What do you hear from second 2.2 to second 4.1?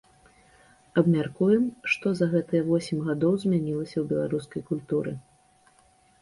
гэтыя восем гадоў змянілася ў